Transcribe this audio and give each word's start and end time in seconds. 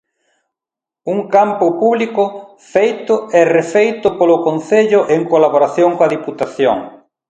Un 1.13 1.19
campo 1.35 1.65
público, 1.81 2.23
feito 2.73 3.13
e 3.39 3.41
refeito 3.57 4.07
polo 4.19 4.37
Concello 4.47 5.01
en 5.15 5.21
colaboración 5.33 5.89
coa 5.97 6.11
Deputación. 6.15 6.77